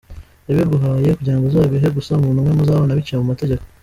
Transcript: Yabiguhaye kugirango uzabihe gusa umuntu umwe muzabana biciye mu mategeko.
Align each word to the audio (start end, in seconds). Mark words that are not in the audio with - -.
Yabiguhaye 0.47 1.09
kugirango 1.17 1.45
uzabihe 1.47 1.87
gusa 1.97 2.09
umuntu 2.19 2.37
umwe 2.39 2.51
muzabana 2.57 2.97
biciye 2.97 3.17
mu 3.21 3.27
mategeko. 3.31 3.63